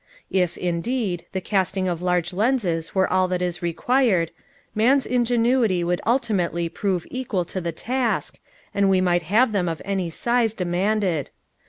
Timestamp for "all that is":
3.13-3.61